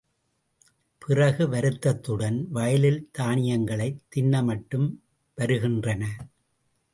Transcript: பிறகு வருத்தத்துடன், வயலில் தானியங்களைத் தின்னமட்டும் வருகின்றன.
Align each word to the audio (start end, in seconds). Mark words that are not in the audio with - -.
பிறகு 0.97 1.47
வருத்தத்துடன், 1.47 2.47
வயலில் 2.49 3.09
தானியங்களைத் 3.19 3.99
தின்னமட்டும் 4.15 4.95
வருகின்றன. 5.35 6.15